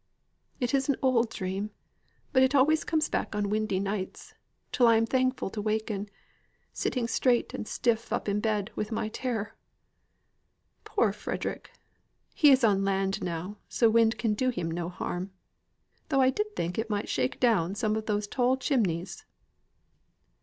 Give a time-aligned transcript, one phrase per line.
[0.59, 1.69] It is an old dream,
[2.33, 4.33] but it always comes back on windy nights,
[4.71, 6.09] till I am thankful to waken,
[6.73, 9.55] sitting straight and stiff up in bed with my terror.
[10.85, 11.69] Poor Frederick!
[12.33, 15.33] He is on land now, so wind can do him no harm.
[16.09, 19.23] Though I did think it might shake down some of those tall chimneys."